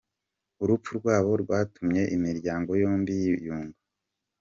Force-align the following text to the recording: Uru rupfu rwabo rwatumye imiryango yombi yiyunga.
Uru 0.61 0.69
rupfu 0.69 0.91
rwabo 0.99 1.31
rwatumye 1.43 2.03
imiryango 2.15 2.71
yombi 2.81 3.11
yiyunga. 3.21 3.77